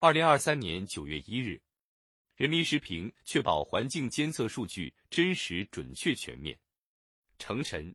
[0.00, 1.60] 二零二三年九月一日，
[2.36, 6.56] 人民时评：确保环境监测数据真实、准确、全面。
[7.36, 7.92] 程晨，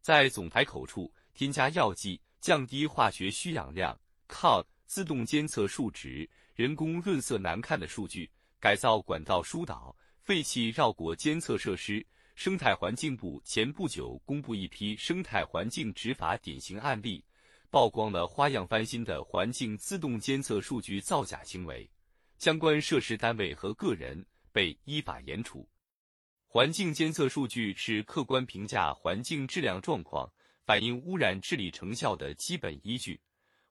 [0.00, 3.96] 在总排口处添加药剂，降低化学需氧量。
[4.26, 12.04] 靠自动监测数值，人工润色难看的数据，改造管道疏导，废弃绕过监测设施。
[12.34, 17.24] 生态环境部前不久公布一批生态环境执法典型案例，
[17.70, 21.88] 曝光了花样翻新的环境自动监测数据造假行为，
[22.36, 25.68] 相关涉事单位和个人被依法严处。
[26.46, 30.28] 环境监测数据是客观评价环境质量状况、
[30.66, 33.20] 反映污染治理成效的基本依据。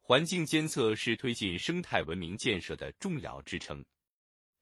[0.01, 3.83] 环境监测是推进生态文明建设的重要支撑。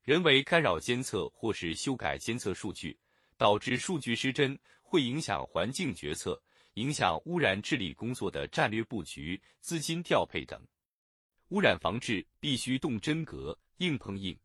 [0.01, 2.97] 人为干扰监测或是修改监测数据。
[3.39, 6.41] 导致数据失真，会影响环境决策，
[6.77, 10.61] 影响污染治理工作的战略布局、资金调配等。
[11.47, 14.37] 污染防治必须动真格、硬碰硬，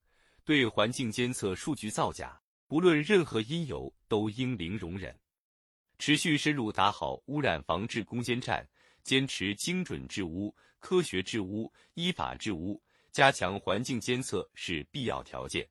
[0.42, 5.14] 对环境监测数据造假，不论任何因由，都应零容忍。
[5.98, 8.66] 持续深入打好污染防治攻坚战，
[9.02, 15.68] 坚持精准治污、科学治污、依法治污，加强环境监测是必要条件。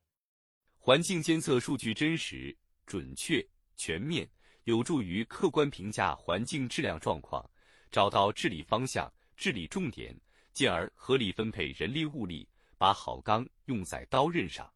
[0.78, 2.56] 环境监测数据真实。
[2.84, 3.44] 准确、
[3.76, 4.28] 全面，
[4.64, 7.44] 有助于客观评价环境质量状况，
[7.90, 10.16] 找到治理方向、治理重点，
[10.52, 14.72] 进而合理分配人力物力，把好钢用在刀刃上。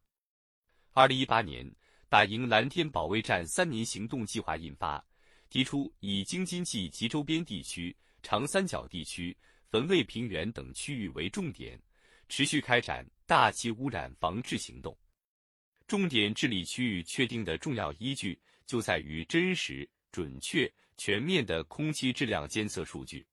[0.91, 1.69] 二零一八年，
[2.09, 5.03] 打赢蓝天保卫战三年行动计划印发，
[5.49, 9.35] 提出以京津冀及周边地区、长三角地区、
[9.71, 11.81] 汾渭平原等区域为重点，
[12.27, 14.97] 持续开展大气污染防治行动。
[15.87, 23.25] 重点治理区域确定的重要依据就在于真实、准确、全面的空气质量监测数据。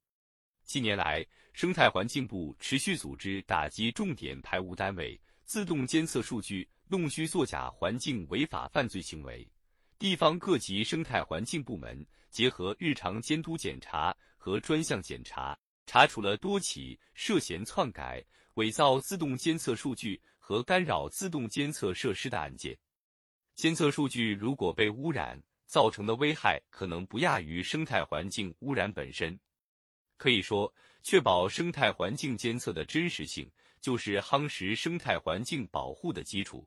[0.63, 9.47] 近年来，生态环境部持续组织打击重点排污单位自动监测数据弄虚作假环境违法犯罪行为，
[9.99, 18.25] 地方各级生态环境部门结合日常监督检查和专项检查，查处了多起涉嫌篡改、
[18.55, 20.19] 伪造自动监测数据。
[20.47, 22.77] 和干扰自动监测设施的案件，
[23.55, 29.39] 监测数据如果被污染，造成的危害可能不亚于生态环境污染本身。
[30.17, 30.73] 可以说，
[31.03, 33.51] 确保生态环境监测的真实性，
[33.81, 36.67] 就是夯实生态环境保护的基础。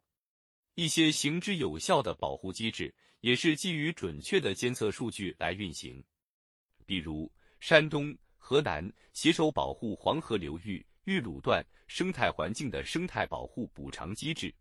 [0.75, 6.03] 一些行之有效的保护机制，也是基于准确的监测数据来运行。
[6.85, 10.85] 比如，山东、河南携手保护黄河流域。
[11.05, 14.53] 玉鲁段生态环境的生态保护补偿机制，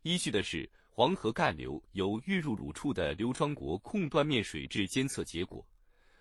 [0.00, 5.66] 依据的是黄河干流由玉入鲁处的刘庄国控断面水质监测结果。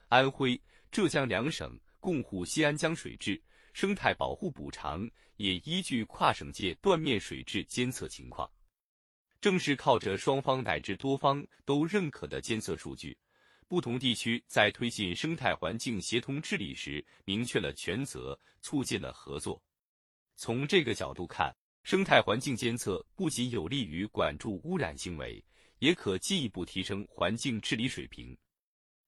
[0.07, 0.59] 安徽、
[0.91, 3.41] 浙江两省共护西安江水质
[3.73, 8.49] 生态保护补偿，也依据跨省界断面水质监测情况。
[9.41, 13.17] 正是靠着双方乃至多方都认可的监测数据，
[13.67, 19.61] 不同地区在推进生态环境协同治理时明确了权责，促进了合作。
[20.35, 21.53] 从这个角度看，
[21.89, 25.43] 生态环境监测不仅有利于管住污染行为，
[25.79, 28.37] 也可进一步提升环境治理水平。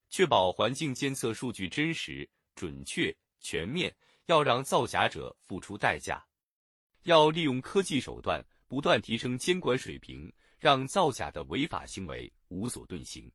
[0.10, 6.26] 确保环境监测数据真实、准确、全面，要让造假者付出代价。
[7.04, 13.32] 要利用科技手段，不断提升监管水平，让造假的违法行为无所遁形。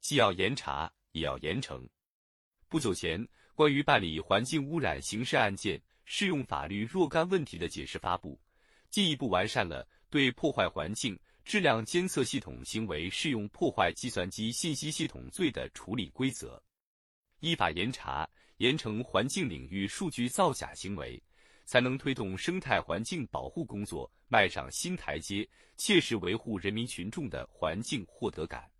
[0.00, 1.80] 既要严查，也要严惩。
[2.68, 3.24] 不久前，
[3.54, 5.80] 关于办理环境污染刑事案件。
[6.06, 8.38] 适用法律若干问题的解释发布，
[8.94, 16.62] 进一步完善了对破坏环境质量监测系统行为适用破坏计算机信息系统罪的处理规则，
[17.40, 18.24] 依法严查
[18.58, 21.20] 严惩环境领域数据造假行为，
[21.64, 25.44] 才能推动生态环境保护工作迈上新台阶，
[25.76, 28.70] 切实维护人民群众的环境获得感。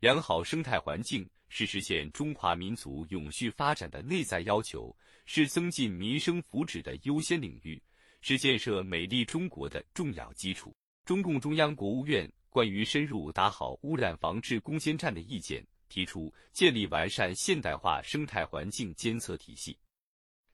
[0.00, 1.26] 良好生态环境。
[1.52, 4.96] 是实现中华民族永续发展的内在要求，
[5.26, 7.82] 是增进民生福祉的优先领域，
[8.20, 10.74] 是建设美丽中国的重要基础。
[11.04, 19.76] 中共中央、国务院关于深入打好污染防治攻坚战的意见提出，建立完善现代化生态环境监测体系，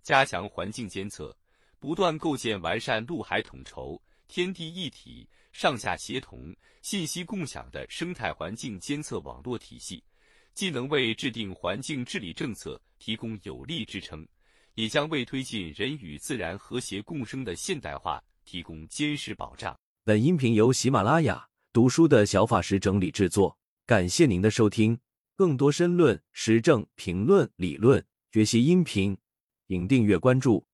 [0.02, 1.36] 加强环境监测，
[1.78, 10.02] 不断构建完善陆海统筹、天地一体、上下协同、信息共享的生态环境监测网络体系。
[10.54, 14.26] 既能为制定环境治理政策提供有力支撑，
[14.76, 19.76] 也将为推进人与自然和谐共生的现代化提供坚实保障。
[20.04, 24.98] 本音频由喜马拉雅读书的小法师整理制作，感谢您的收听。
[25.34, 29.16] 更多深论、时政评论、理论学习音频，
[29.66, 30.66] 请订阅关注。